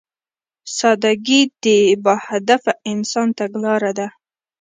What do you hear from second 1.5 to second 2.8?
د باهدفه